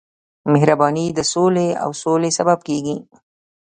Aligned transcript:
مهرباني 0.53 1.05
د 1.17 1.19
سولې 1.33 1.69
او 1.83 1.89
سولې 2.03 2.29
سبب 2.37 2.59
کېږي. 2.67 2.97